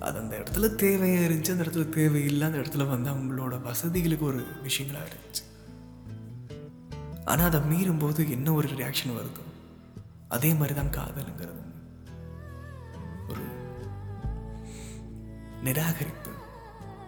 அது 0.00 0.18
அந்த 0.18 0.34
இடத்துல 0.38 0.68
தேவையாக 0.82 1.26
இருந்துச்சு 1.26 1.50
அந்த 1.50 1.64
இடத்துல 1.64 1.88
தேவையில்லை 1.88 2.46
அந்த 2.46 2.58
இடத்துல 2.58 2.88
வந்து 2.88 3.10
அவங்களோட 3.10 3.62
வசதிகளுக்கு 3.62 4.24
ஒரு 4.24 4.40
விஷயங்களாக 4.62 5.08
இருந்துச்சு. 5.10 5.44
ஆனால் 7.26 7.46
அதை 7.46 7.60
மீறும்போது 7.70 8.30
என்ன 8.30 8.52
ஒரு 8.52 8.68
ரியாக்ஷன் 8.68 9.16
வருதோ 9.18 9.44
அதே 10.28 10.50
மாதிரி 10.54 10.74
தான் 10.74 10.94
காதலுங்கிறது. 10.96 11.62
ஒரு 13.28 13.44
நிராகரிப்பு 15.64 16.32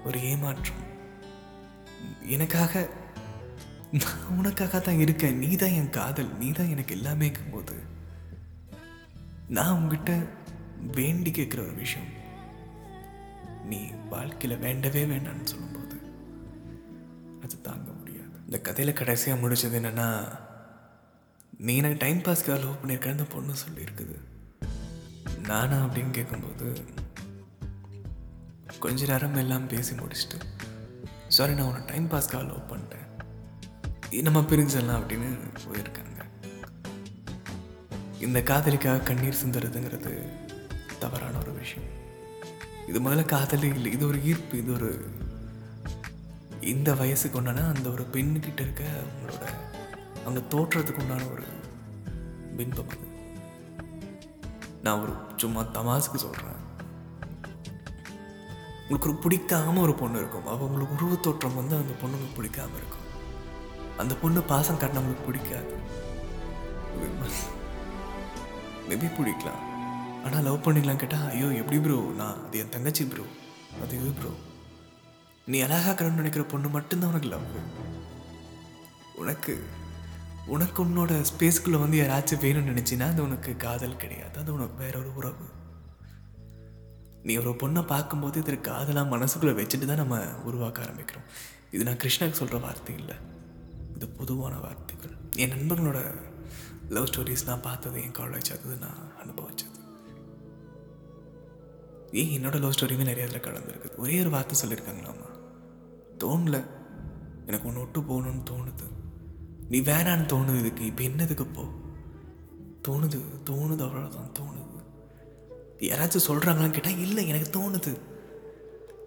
ஒரு 0.04 0.18
ஏமாற்றம். 0.22 0.82
எனக்காக 2.34 2.88
நான் 4.00 4.38
உனக்காக 4.38 4.78
தான் 4.78 4.98
இருக்கேன். 4.98 5.38
நீ 5.38 5.50
தான் 5.56 5.76
என் 5.80 5.96
காதல். 5.98 6.32
நீ 6.38 6.48
தான் 6.50 6.72
எனக்கு 6.74 6.96
எல்லாமே 6.96 7.28
போது 7.52 7.76
நான் 9.56 9.76
உங்ககிட்ட 9.76 10.12
வேண்டி 10.96 11.30
கேட்குற 11.30 11.60
ஒரு 11.66 11.74
விஷயம் 11.74 12.10
நீ 13.70 13.78
வாழ்க்கையில் 14.10 14.62
வேண்டவே 14.64 15.02
வேண்டாம்னு 15.04 15.50
சொல்லும்போது 15.52 15.96
அது 17.42 17.56
தாங்க 17.60 17.87
இந்த 18.48 18.60
கதையில் 18.60 18.94
கடைசியாக 18.94 19.48
முடிச்சது 19.48 19.76
என்னென்னா 19.80 20.38
நீ 21.58 21.76
எனக்கு 21.76 21.96
டைம் 21.98 22.18
பாஸ்க்காக 22.18 22.58
லவ் 22.58 22.76
பண்ணியிருக்க 22.84 23.10
அந்த 23.10 23.24
பொண்ணு 23.24 23.52
சொல்லியிருக்குது. 23.52 24.14
நானா 25.46 25.84
அப்படின்னு 25.84 26.10
கேட்கும்போது 26.10 26.84
கொஞ்ச 28.78 29.06
நேரம் 29.06 29.34
எல்லாம் 29.34 29.66
பேசி 29.66 29.94
முடிச்சுட்டு 29.94 30.40
சாரி 31.28 31.54
நான் 31.54 31.66
உன்னை 31.66 31.84
டைம் 31.84 32.10
பாஸ்க்காக 32.10 32.46
லவ் 32.46 32.70
பண்ணிட்டேன். 32.70 34.22
நம்ம 34.22 34.40
பிரிஞ்சிடலாம் 34.40 35.00
அப்படின்னு 35.00 35.36
போயிருக்காங்க. 35.64 36.24
இந்த 38.20 38.42
காதலிக்காக 38.42 38.98
கண்ணீர் 38.98 39.46
சிந்துறதுங்கிறது 39.46 40.28
தவறான 40.98 41.38
ஒரு 41.38 41.52
விஷயம். 41.52 41.88
இது 42.88 43.00
முதல்ல 43.00 43.24
காதலி 43.24 43.68
இல்லை 43.68 43.92
இது 43.92 44.06
ஒரு 44.06 44.24
ஈர்ப்பு 44.24 44.58
இது 44.58 44.72
ஒரு 44.72 45.08
இந்த 46.60 46.94
வயசுக்கு 46.94 47.38
உண்டான 47.38 47.66
அந்த 47.74 47.88
ஒரு 47.88 48.04
பெண்ணுக்கிட்ட 48.12 48.60
இருக்க 48.60 48.84
அவங்களோட 49.02 49.44
அவங்க 50.24 50.40
தோற்றத்துக்கு 50.54 51.02
உண்டான 51.02 51.28
ஒரு 51.34 51.44
பின்பம் 52.56 52.88
அது. 52.88 53.06
நான் 54.82 55.00
ஒரு 55.02 55.12
சும்மா 55.36 55.62
தமாசுக்கு 55.76 56.18
சொல்கிறேன் 56.26 56.56
உங்களுக்கு 58.82 59.08
ஒரு 59.10 59.16
பிடிக்காம 59.24 59.80
ஒரு 59.80 59.94
பொண்ணு 59.94 60.18
இருக்கும். 60.18 60.46
அவ 60.46 60.64
உங்களுக்கு 60.64 60.96
உருவ 60.98 61.20
தோற்றம் 61.20 61.54
வந்து 61.54 61.74
அந்த 61.76 61.94
பொண்ணுங்களுக்கு 62.02 62.38
பிடிக்காம 62.38 62.76
இருக்கும். 62.80 63.06
அந்த 63.98 64.14
பொண்ணு 64.14 64.40
பாசம் 64.42 64.80
காட்ட 64.82 65.00
பிடிக்காது. 65.26 65.72
மேபி 68.88 69.08
பிடிக்கலாம். 69.16 69.62
ஆனால் 70.24 70.42
லவ் 70.42 70.64
பண்ணிக்கலாம் 70.66 71.00
கேட்டால் 71.00 71.28
ஐயோ 71.30 71.48
எப்படி 71.60 71.78
ப்ரோ 71.78 71.98
நான் 72.20 72.46
அது 72.46 72.58
என் 72.58 72.68
தங்கச்சி 72.68 73.04
ப்ரோ 73.04 73.24
அது 73.82 73.96
இது 74.00 74.10
ப்ரோ 74.20 74.30
நீ 75.50 75.58
அழகாக்கணும்னு 75.62 76.20
நினைக்கிற 76.20 76.44
பொண்ணு 76.44 76.68
மட்டும்தான் 76.68 77.10
உனக்கு 77.10 77.28
லவ் 77.28 77.46
உனக்கு 79.14 79.54
உனக்கு 80.46 80.78
உன்னோட 80.84 81.12
ஸ்பேஸ்க்குள்ளே 81.30 81.78
வந்து 81.78 81.96
யாராச்சும் 82.00 82.42
வேணும்னு 82.44 82.72
நினச்சின்னா 82.72 83.06
அது 83.12 83.22
உனக்கு 83.22 83.56
காதல் 83.56 83.96
கிடையாது. 83.96 84.38
அது 84.38 84.52
உனக்கு 84.52 84.76
வேற 84.82 84.98
ஒரு 84.98 85.14
உறவு. 85.14 85.46
நீ 87.22 87.36
ஒரு 87.36 87.50
பொண்ணை 87.50 87.86
பார்க்கும்போது 87.86 88.40
இது 88.40 88.60
காதலாக 88.60 89.16
மனசுக்குள்ளே 89.16 89.54
வச்சுட்டு 89.60 89.84
தான் 89.84 90.02
நம்ம 90.02 90.18
உருவாக்க 90.44 90.82
ஆரம்பிக்கிறோம். 90.82 91.26
இது 91.70 91.84
நான் 91.84 92.00
கிருஷ்ணாக்கு 92.04 92.40
சொல்கிற 92.40 92.58
வார்த்தை 92.58 92.94
இல்லை. 92.96 93.16
இது 93.94 94.08
பொதுவான 94.08 94.58
வார்த்தைகள். 94.58 95.16
என் 95.36 95.50
நண்பர்களோட 95.50 96.00
லவ் 96.88 97.04
ஸ்டோரிஸ் 97.04 97.46
நான் 97.46 97.66
பார்த்தது 97.68 98.02
என் 98.02 98.18
காலேஜ் 98.20 98.52
அது 98.56 98.76
நான் 98.76 99.02
அனுபவிச்சது. 99.24 99.76
ஏன் 102.12 102.32
என்னோட 102.36 102.60
லவ் 102.60 102.76
ஸ்டோரியுமே 102.78 103.08
நிறைய 103.10 103.26
இதில் 103.26 103.46
கலந்துருக்குது 103.48 103.96
ஒரே 103.96 104.20
ஒரு 104.20 104.30
வார்த்தை 104.30 104.54
சொல்லியிருக்காங்களாமா 104.60 105.27
தோணல. 106.24 106.66
எனக்கு 107.46 107.68
ஒன்று 107.68 107.80
விட்டு 107.80 108.00
போகணும்னு 108.00 108.42
தோணுது. 108.50 108.86
நீ 109.68 109.80
வேணான்னு 109.80 110.30
தோணுது 110.32 110.58
இதுக்கு 110.58 110.84
இப்போ 110.84 111.02
என்னதுக்கு 111.02 111.46
போ 111.52 111.62
தோணுது 112.88 113.18
தோணுது 113.44 113.84
அவ்வளோதான் 113.86 114.34
தோணுது. 114.38 114.66
யாராச்சும் 115.78 116.26
சொல்கிறாங்களான்னு 116.26 116.70
கேட்டால் 116.70 116.98
இல்லை 116.98 117.28
எனக்கு 117.28 117.50
தோணுது. 117.58 118.00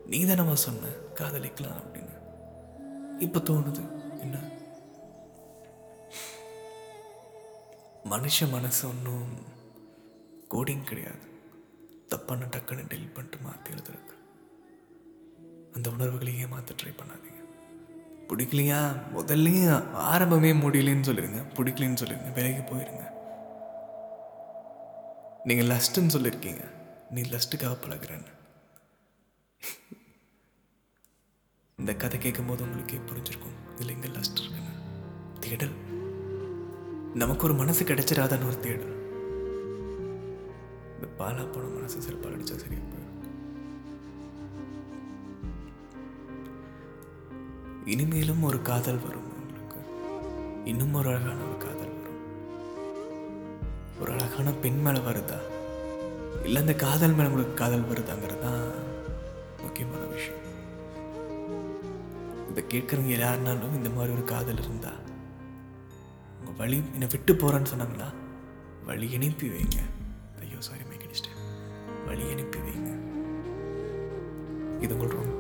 நீ 0.06 0.25
தானம்மா 0.25 0.53
சொன்ன 0.53 0.88
காதலிக்கலாம் 0.88 1.82
அப்படின்னு. 1.82 2.15
இப்போ 3.20 3.39
தோணுது 3.39 3.84
என்ன? 4.20 4.38
மனுஷ 8.10 8.50
மனசு 8.50 8.88
ஒன்றும் 8.88 9.34
கோடிங் 10.51 10.84
கிடையாது. 10.84 11.30
தப்பான 12.08 12.46
டக்குன்னு 12.46 12.88
டெல் 12.88 13.08
பண்ணிட்டு 13.08 13.38
மாற்றி 13.38 13.74
எழுதுறதுக்கு. 13.74 14.15
அந்த 15.75 15.90
உணர்வுகளை 15.90 16.40
ஏமாற்ற 16.40 16.75
ட்ரை 16.75 16.94
பண்ணாதீங்க. 17.00 17.40
பிடிக்கலையா? 18.30 18.82
முதல்லையும் 19.16 19.80
ஆரம்பமே 20.13 20.51
முடியலன்னு 20.66 21.08
சொல்லிடுங்க 21.08 21.42
பிடிக்கலன்னு 21.56 22.01
சொல்லிடுங்க 22.01 22.34
விலகி 22.34 22.62
போயிடுங்க 22.72 23.06
நீங்கள் 25.44 25.70
லஸ்ட்டுன்னு 25.72 26.13
சொல்லியிருக்கீங்க 26.16 26.63
நீ 27.10 27.22
லஸ்ட்டுக்காக 27.22 27.75
பழகுறேன்னு. 27.86 28.32
இந்த 31.80 31.94
கதை 31.96 32.20
கேட்கும் 32.20 32.46
போது 32.46 32.63
உங்களுக்கே 32.63 33.00
புரிஞ்சிருக்கும். 33.12 33.58
இதில் 33.74 33.94
எங்கே 33.96 34.08
லஸ்ட் 34.08 34.40
இருக்குன்னு. 34.42 34.74
தேடல். 35.40 35.75
நமக்கு 37.13 37.46
ஒரு 37.46 37.54
மனசு 37.54 37.86
கிடைச்சிடாதான்னு 37.86 38.50
ஒரு 38.51 38.60
தேடல். 38.60 38.96
இந்த 40.96 41.08
பாலா 41.18 41.44
போன 41.51 41.68
மனசு 41.78 42.01
சிறப்பாக 42.01 42.36
கிடைச்சா 42.36 42.56
சரியா 42.63 42.82
இனிமேலும் 47.85 48.43
ஒரு 48.43 48.61
காதல் 48.61 49.00
வரும் 49.00 49.31
உங்களுக்கு. 49.33 49.77
இன்னும் 50.65 50.93
ஒரு 50.93 51.09
அழகான 51.09 51.43
ஒரு 51.43 51.57
காதல் 51.57 52.01
வரும். 52.01 52.21
ஒரு 54.00 54.11
அழகான 54.11 54.51
பெண் 54.51 54.81
மேலே 54.81 55.00
வருதா? 55.00 55.39
இல்லை 56.43 56.61
அந்த 56.61 56.73
காதல் 56.73 57.11
மேலே 57.11 57.27
உங்களுக்கு 57.27 57.53
காதல் 57.53 57.89
வருதாங்கிறது 57.89 58.39
தான் 58.39 58.71
முக்கியமான 59.61 60.03
விஷயம். 60.03 60.39
இதை 62.50 62.63
கேட்குறவங்க 62.69 63.25
யாருனாலும் 63.25 63.75
இந்த 63.75 63.89
மாதிரி 63.89 64.13
ஒரு 64.13 64.23
காதல் 64.23 64.57
இருந்தா 64.57 64.91
உங்கள் 66.39 66.55
வழி 66.57 66.83
என்னை 66.91 67.07
விட்டு 67.07 67.33
போகிறேன்னு 67.33 67.71
சொன்னாங்களா? 67.75 68.13
வழி 68.85 69.15
அனுப்பி 69.15 69.47
வைங்க. 69.47 69.79
ஐயோ 70.41 70.59
சாரி 70.59 70.79
மேக் 70.89 71.00
வழி 72.05 72.31
அனுப்பி 72.31 72.59
வைங்க. 72.59 72.89
இது 74.81 74.93
உங்களுக்கு 74.93 75.17
ரொம்ப 75.17 75.30